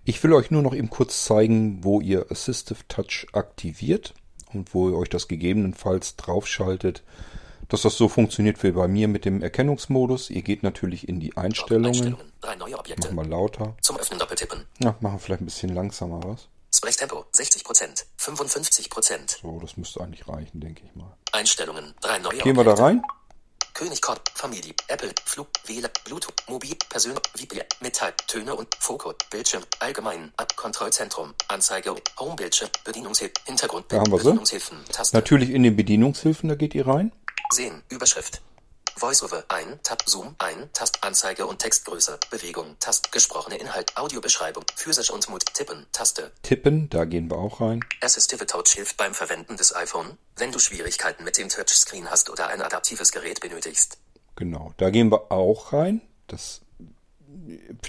[0.05, 4.13] Ich will euch nur noch eben kurz zeigen, wo ihr Assistive Touch aktiviert
[4.53, 7.03] und wo ihr euch das gegebenenfalls draufschaltet,
[7.69, 10.31] dass das so funktioniert wie bei mir mit dem Erkennungsmodus.
[10.31, 11.87] Ihr geht natürlich in die Einstellungen.
[11.87, 12.33] Einstellungen.
[12.41, 13.13] Drei neue Objekte.
[13.13, 13.77] Machen wir lauter.
[13.81, 14.67] Zum Öffnen doppeltippen.
[14.81, 16.49] Ja, machen wir vielleicht ein bisschen langsamer was.
[16.73, 19.41] Sprechtempo 60%, 55%.
[19.43, 21.17] So, das müsste eigentlich reichen, denke ich mal.
[21.33, 21.95] Einstellungen.
[22.01, 22.57] Drei neue Gehen Objekte.
[22.57, 23.03] wir da rein?
[23.75, 29.63] König Kord, Familie, Apple, Flug, Wähler, Bluetooth, Mobil, Persön, Vibria, Metall, Töne und Fokus, Bildschirm,
[29.79, 35.17] Allgemein, Kontrollzentrum, Anzeige, Homebildschirm, Bedienungshilfen, Hintergrund, da haben wir Bedienungshilfen, Taste.
[35.17, 37.13] Natürlich in den Bedienungshilfen, da geht ihr rein.
[37.53, 38.41] Sehen, Überschrift,
[38.97, 45.11] Voiceover ein, Tab, Zoom ein, Tast, Anzeige und Textgröße, Bewegung, Tast, gesprochene Inhalt, Audiobeschreibung, physisch
[45.11, 46.33] und Mut, Tippen, Taste.
[46.43, 47.81] Tippen, da gehen wir auch rein.
[48.01, 52.49] Assistive Touch hilft beim Verwenden des iPhone, wenn du Schwierigkeiten mit dem Touchscreen hast oder
[52.49, 53.99] ein adaptives Gerät benötigst.
[54.37, 56.01] Genau, da gehen wir auch rein.
[56.27, 56.63] Das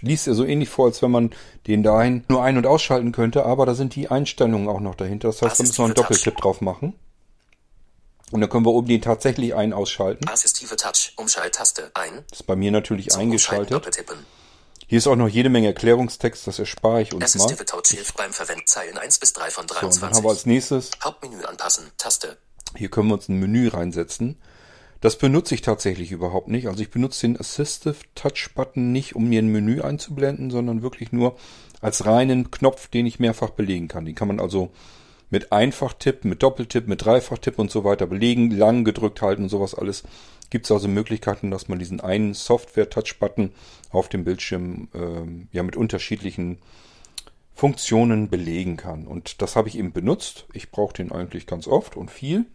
[0.01, 1.31] liest ja so ähnlich vor, als wenn man
[1.67, 5.29] den dahin nur ein- und ausschalten könnte, aber da sind die Einstellungen auch noch dahinter.
[5.29, 6.93] Das heißt, da müssen wir einen Doppeltipp drauf machen.
[8.31, 10.27] Und dann können wir oben den tatsächlich ein ausschalten.
[10.27, 12.23] Assistive Touch, Umschalttaste ein.
[12.29, 13.85] Das ist bei mir natürlich Zum eingeschaltet.
[14.87, 17.65] Hier ist auch noch jede Menge Erklärungstext, das erspare ich uns Assistive mal.
[17.65, 19.93] Touch hilft beim Verwenden Zeilen 1 bis 3 von 23.
[19.93, 22.37] So, dann haben wir als nächstes Hauptmenü anpassen, Taste.
[22.75, 24.37] Hier können wir uns ein Menü reinsetzen.
[24.99, 26.67] Das benutze ich tatsächlich überhaupt nicht.
[26.67, 31.11] Also ich benutze den Assistive Touch Button nicht, um mir ein Menü einzublenden, sondern wirklich
[31.11, 31.37] nur
[31.81, 34.05] als reinen Knopf, den ich mehrfach belegen kann.
[34.05, 34.71] Den kann man also
[35.31, 39.73] mit Einfachtipp, mit Doppeltipp, mit Dreifachtipp und so weiter belegen, lang gedrückt halten und sowas
[39.73, 40.03] alles.
[40.51, 43.53] Gibt es also Möglichkeiten, dass man diesen einen Software-Touch-Button
[43.89, 46.59] auf dem Bildschirm ähm, ja mit unterschiedlichen
[47.55, 49.07] Funktionen belegen kann.
[49.07, 50.45] Und das habe ich eben benutzt.
[50.53, 52.45] Ich brauche den eigentlich ganz oft und viel.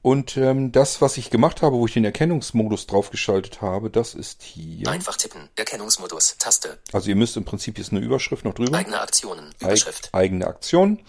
[0.00, 4.42] Und ähm, das, was ich gemacht habe, wo ich den Erkennungsmodus draufgeschaltet habe, das ist
[4.42, 4.88] hier.
[4.88, 5.50] Einfach tippen.
[5.56, 6.36] Erkennungsmodus.
[6.38, 6.78] Taste.
[6.92, 8.78] Also ihr müsst im Prinzip jetzt eine Überschrift noch drüber.
[8.78, 9.52] Eigene Aktionen.
[9.60, 10.06] Überschrift.
[10.12, 11.00] Eig eigene Aktion.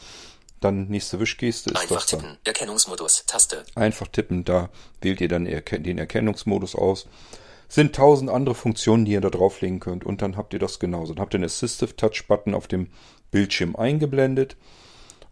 [0.59, 2.37] Dann nächste Wischgeste ist Einfach das tippen.
[2.43, 2.49] Da.
[2.51, 3.23] Erkennungsmodus.
[3.25, 3.63] Taste.
[3.75, 4.43] Einfach tippen.
[4.43, 4.69] Da
[5.01, 7.07] wählt ihr dann den Erkennungsmodus aus.
[7.67, 10.05] Sind tausend andere Funktionen, die ihr da drauflegen könnt.
[10.05, 11.13] Und dann habt ihr das genauso.
[11.13, 12.89] Dann habt ihr einen Assistive Touch Button auf dem
[13.31, 14.57] Bildschirm eingeblendet.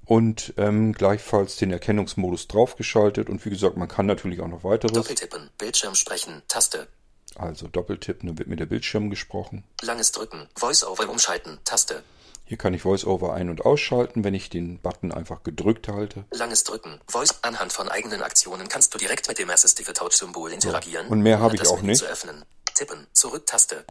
[0.05, 3.29] Und ähm, gleichfalls den Erkennungsmodus draufgeschaltet.
[3.29, 4.93] Und wie gesagt, man kann natürlich auch noch weiteres.
[4.93, 5.49] Doppeltippen.
[5.57, 6.41] Bildschirm sprechen.
[6.47, 6.87] Taste.
[7.35, 9.63] Also Doppeltippen, dann wird mit der Bildschirm gesprochen.
[9.81, 10.47] Langes Drücken.
[10.55, 11.59] Voice-over umschalten.
[11.65, 12.03] Taste.
[12.47, 16.23] Hier kann ich VoiceOver ein- und ausschalten, wenn ich den Button einfach gedrückt halte.
[16.31, 17.01] Langes Drücken.
[17.05, 21.07] Voice anhand von eigenen Aktionen kannst du direkt mit dem Assistive Touch Symbol interagieren.
[21.07, 21.99] Und mehr habe ich auch nicht.
[21.99, 22.45] Zu öffnen.
[22.73, 23.05] Tippen.
[23.11, 23.83] Zurück-Taste.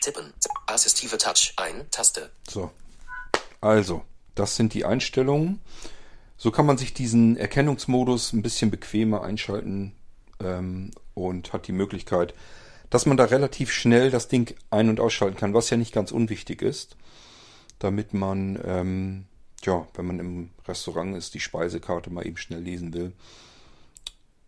[0.00, 0.32] Tippen.
[0.66, 1.52] Assistive Touch.
[1.58, 1.90] Ein.
[1.90, 2.30] Taste.
[2.48, 2.70] So.
[3.60, 4.02] Also,
[4.34, 5.60] das sind die Einstellungen.
[6.38, 9.94] So kann man sich diesen Erkennungsmodus ein bisschen bequemer einschalten
[10.42, 12.32] ähm, und hat die Möglichkeit,
[12.88, 16.12] dass man da relativ schnell das Ding ein- und ausschalten kann, was ja nicht ganz
[16.12, 16.96] unwichtig ist,
[17.80, 19.24] damit man, ähm,
[19.64, 23.12] ja, wenn man im Restaurant ist, die Speisekarte mal eben schnell lesen will,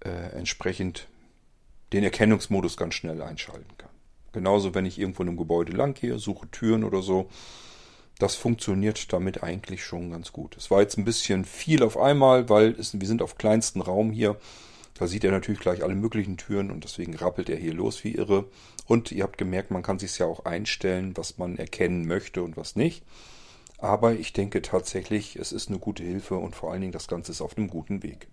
[0.04, 1.08] äh, entsprechend
[1.92, 3.90] den Erkennungsmodus ganz schnell einschalten kann.
[4.32, 7.28] Genauso, wenn ich irgendwo in einem Gebäude lang gehe, suche Türen oder so,
[8.18, 10.56] das funktioniert damit eigentlich schon ganz gut.
[10.56, 14.10] Es war jetzt ein bisschen viel auf einmal, weil es, wir sind auf kleinstem Raum
[14.12, 14.36] hier.
[15.02, 18.14] Da sieht er natürlich gleich alle möglichen Türen und deswegen rappelt er hier los wie
[18.14, 18.44] irre.
[18.86, 22.56] Und ihr habt gemerkt, man kann sich ja auch einstellen, was man erkennen möchte und
[22.56, 23.02] was nicht.
[23.78, 27.32] Aber ich denke tatsächlich, es ist eine gute Hilfe und vor allen Dingen das Ganze
[27.32, 28.28] ist auf einem guten Weg.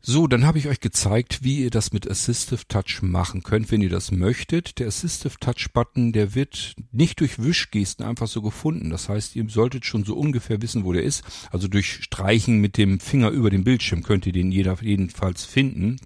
[0.00, 3.82] So, dann habe ich euch gezeigt, wie ihr das mit Assistive Touch machen könnt, wenn
[3.82, 4.78] ihr das möchtet.
[4.78, 8.90] Der Assistive Touch Button, der wird nicht durch Wischgesten einfach so gefunden.
[8.90, 11.24] Das heißt, ihr solltet schon so ungefähr wissen, wo der ist.
[11.50, 15.96] Also durch Streichen mit dem Finger über den Bildschirm könnt ihr den jeder, jedenfalls finden.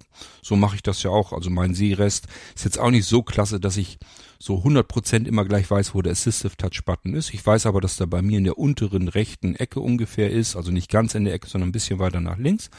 [0.41, 1.31] So mache ich das ja auch.
[1.31, 3.99] Also mein Sehrest ist jetzt auch nicht so klasse, dass ich
[4.41, 7.31] so 100% immer gleich weiß, wo der Assistive Touch Button ist.
[7.31, 10.71] Ich weiß aber, dass der bei mir in der unteren rechten Ecke ungefähr ist, also
[10.71, 12.71] nicht ganz in der Ecke, sondern ein bisschen weiter nach links.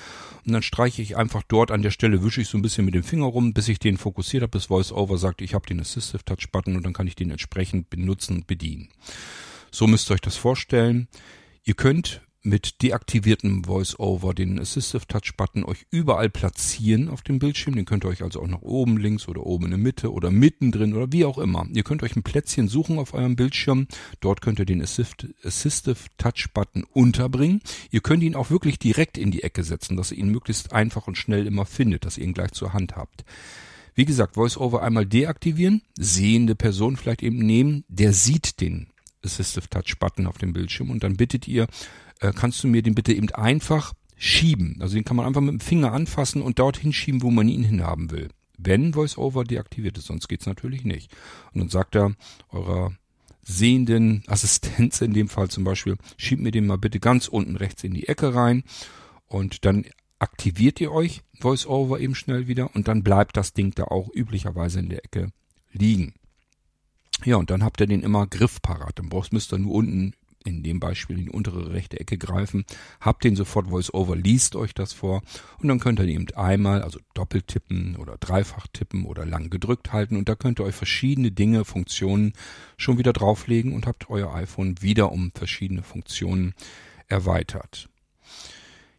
[0.44, 2.96] Und dann streiche ich einfach dort an der Stelle, wische ich so ein bisschen mit
[2.96, 6.25] dem Finger rum, bis ich den fokussiert habe, bis VoiceOver sagt, ich habe den Assistive
[6.25, 8.88] Touch Button und dann kann ich den entsprechend benutzen bedienen.
[9.70, 11.07] So müsst ihr euch das vorstellen.
[11.62, 17.76] Ihr könnt mit deaktiviertem VoiceOver den Assistive Touch Button euch überall platzieren auf dem Bildschirm.
[17.76, 20.31] Den könnt ihr euch also auch nach oben links oder oben in der Mitte oder
[20.31, 21.66] mittendrin oder wie auch immer.
[21.72, 23.87] Ihr könnt euch ein Plätzchen suchen auf eurem Bildschirm.
[24.20, 27.61] Dort könnt ihr den Assistive Touch Button unterbringen.
[27.90, 31.07] Ihr könnt ihn auch wirklich direkt in die Ecke setzen, dass ihr ihn möglichst einfach
[31.07, 33.24] und schnell immer findet, dass ihr ihn gleich zur Hand habt.
[33.94, 38.88] Wie gesagt, VoiceOver einmal deaktivieren, sehende Person vielleicht eben nehmen, der sieht den
[39.25, 41.67] Assistive Touch Button auf dem Bildschirm und dann bittet ihr,
[42.21, 44.77] äh, kannst du mir den bitte eben einfach schieben.
[44.81, 47.65] Also den kann man einfach mit dem Finger anfassen und dorthin schieben, wo man ihn
[47.65, 48.29] hinhaben will.
[48.57, 51.11] Wenn VoiceOver deaktiviert ist, sonst geht's natürlich nicht.
[51.53, 52.15] Und dann sagt er
[52.51, 52.93] eurer
[53.43, 57.83] sehenden Assistenz in dem Fall zum Beispiel, schiebt mir den mal bitte ganz unten rechts
[57.83, 58.63] in die Ecke rein
[59.27, 59.85] und dann
[60.21, 64.79] aktiviert ihr euch VoiceOver eben schnell wieder und dann bleibt das Ding da auch üblicherweise
[64.79, 65.33] in der Ecke
[65.73, 66.15] liegen.
[67.25, 68.98] Ja, und dann habt ihr den immer griffparat.
[68.98, 72.64] Dann brauchst, müsst ihr nur unten in dem Beispiel in die untere rechte Ecke greifen,
[73.01, 75.22] habt den sofort VoiceOver, liest euch das vor
[75.59, 79.92] und dann könnt ihr eben einmal, also doppelt tippen oder dreifach tippen oder lang gedrückt
[79.92, 82.33] halten und da könnt ihr euch verschiedene Dinge, Funktionen
[82.77, 86.55] schon wieder drauflegen und habt euer iPhone wieder um verschiedene Funktionen
[87.09, 87.88] erweitert.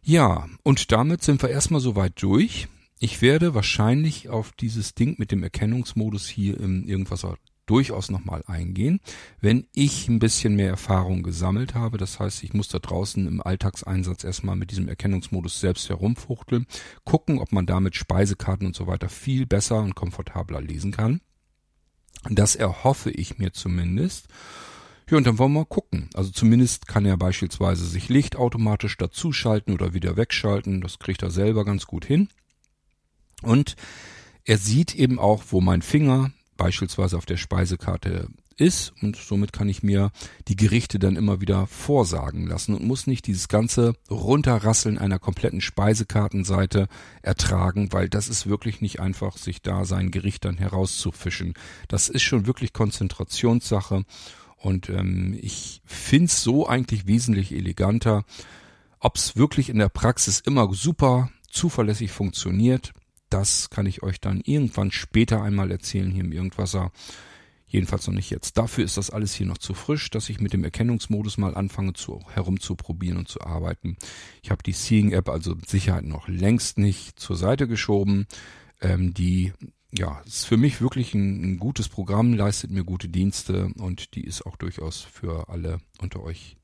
[0.02, 2.68] Ja, und damit sind wir erstmal soweit durch.
[2.98, 9.00] Ich werde wahrscheinlich auf dieses Ding mit dem Erkennungsmodus hier im Irgendwasser durchaus nochmal eingehen,
[9.40, 11.98] wenn ich ein bisschen mehr Erfahrung gesammelt habe.
[11.98, 16.66] Das heißt, ich muss da draußen im Alltagseinsatz erstmal mit diesem Erkennungsmodus selbst herumfuchteln,
[17.04, 21.20] gucken, ob man damit Speisekarten und so weiter viel besser und komfortabler lesen kann.
[22.30, 24.28] Das erhoffe ich mir zumindest.
[25.10, 26.08] Ja, und dann wollen wir mal gucken.
[26.14, 30.80] Also zumindest kann er beispielsweise sich Licht automatisch dazuschalten oder wieder wegschalten.
[30.80, 32.28] Das kriegt er selber ganz gut hin.
[33.42, 33.76] Und
[34.44, 39.68] er sieht eben auch, wo mein Finger beispielsweise auf der Speisekarte ist und somit kann
[39.68, 40.10] ich mir
[40.48, 45.60] die Gerichte dann immer wieder vorsagen lassen und muss nicht dieses ganze Runterrasseln einer kompletten
[45.60, 46.88] Speisekartenseite
[47.22, 51.54] ertragen, weil das ist wirklich nicht einfach, sich da sein Gericht dann herauszufischen.
[51.88, 54.04] Das ist schon wirklich Konzentrationssache
[54.56, 58.24] und ähm, ich find's so eigentlich wesentlich eleganter.
[59.00, 62.92] Ob's wirklich in der Praxis immer super zuverlässig funktioniert,
[63.34, 66.92] das kann ich euch dann irgendwann später einmal erzählen hier im Irgendwasser.
[67.66, 68.56] Jedenfalls noch nicht jetzt.
[68.56, 71.94] Dafür ist das alles hier noch zu frisch, dass ich mit dem Erkennungsmodus mal anfange
[71.94, 73.96] zu, herumzuprobieren und zu arbeiten.
[74.44, 78.28] Ich habe die Seeing App also mit Sicherheit noch längst nicht zur Seite geschoben.
[78.80, 79.52] Ähm, die
[79.90, 84.22] ja, ist für mich wirklich ein, ein gutes Programm, leistet mir gute Dienste und die
[84.22, 86.56] ist auch durchaus für alle unter euch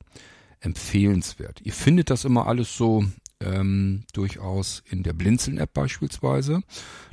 [0.61, 1.59] empfehlenswert.
[1.61, 3.03] Ihr findet das immer alles so
[3.41, 6.61] ähm, durchaus in der Blinzeln-App beispielsweise.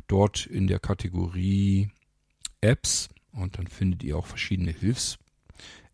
[0.07, 1.91] Dort in der Kategorie
[2.61, 5.19] Apps und dann findet ihr auch verschiedene Hilfs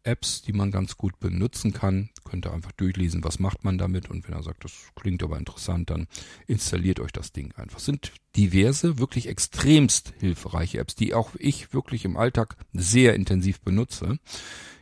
[0.04, 2.10] Apps, die man ganz gut benutzen kann.
[2.24, 4.10] Könnt ihr einfach durchlesen, was macht man damit.
[4.10, 6.06] Und wenn er sagt, das klingt aber interessant, dann
[6.46, 7.78] installiert euch das Ding einfach.
[7.78, 13.60] Es sind diverse, wirklich extremst hilfreiche Apps, die auch ich wirklich im Alltag sehr intensiv
[13.62, 14.18] benutze.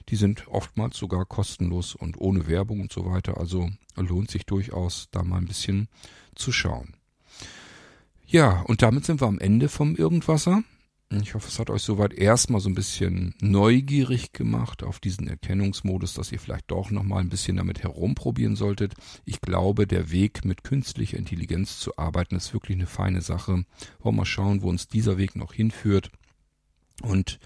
[0.08, 3.38] Die sind oftmals sogar kostenlos und ohne Werbung und so weiter.
[3.38, 5.88] Also lohnt sich durchaus, da mal ein bisschen
[6.34, 6.94] zu schauen.
[8.26, 10.62] Ja, und damit sind wir am Ende vom Irgendwasser.
[11.20, 16.14] Ich hoffe, es hat euch soweit erstmal so ein bisschen neugierig gemacht auf diesen Erkennungsmodus,
[16.14, 18.94] dass ihr vielleicht doch nochmal ein bisschen damit herumprobieren solltet.
[19.26, 23.52] Ich glaube, der Weg mit künstlicher Intelligenz zu arbeiten ist wirklich eine feine Sache.
[23.52, 23.66] Wollen
[24.00, 26.10] wir mal schauen, wo uns dieser Weg noch hinführt
[27.02, 27.38] und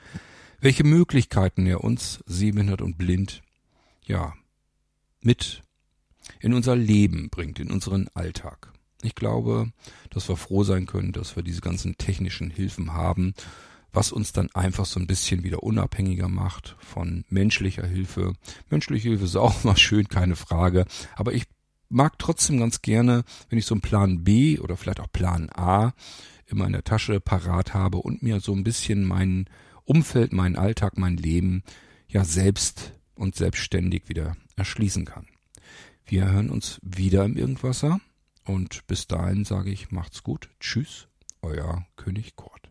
[0.60, 3.42] welche Möglichkeiten er uns, sehbehindert und blind,
[4.04, 4.34] ja,
[5.20, 5.62] mit
[6.40, 8.72] in unser Leben bringt, in unseren Alltag.
[9.02, 9.70] Ich glaube,
[10.10, 13.34] dass wir froh sein können, dass wir diese ganzen technischen Hilfen haben,
[13.92, 18.34] was uns dann einfach so ein bisschen wieder unabhängiger macht von menschlicher Hilfe.
[18.70, 20.86] Menschliche Hilfe ist auch mal schön, keine Frage.
[21.14, 21.44] Aber ich
[21.88, 25.92] mag trotzdem ganz gerne, wenn ich so einen Plan B oder vielleicht auch Plan A
[26.46, 29.48] immer in der Tasche parat habe und mir so ein bisschen mein
[29.86, 31.62] Umfeld, meinen Alltag, mein Leben
[32.08, 35.26] ja selbst und selbstständig wieder erschließen kann.
[36.04, 38.00] Wir hören uns wieder im Irgendwasser.
[38.44, 40.50] Und bis dahin sage ich, macht's gut.
[40.60, 41.08] Tschüss,
[41.42, 42.70] euer König Kurt.